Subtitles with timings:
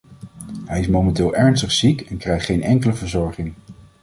[0.65, 3.53] Hij is momenteel ernstig ziek en krijgt geen enkele verzorging.